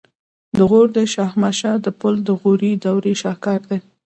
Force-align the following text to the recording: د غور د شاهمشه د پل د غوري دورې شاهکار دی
د 0.57 0.57
غور 0.69 0.87
د 0.97 0.99
شاهمشه 1.13 1.71
د 1.85 1.87
پل 1.99 2.15
د 2.27 2.29
غوري 2.41 2.71
دورې 2.83 3.13
شاهکار 3.21 3.61
دی 3.69 3.79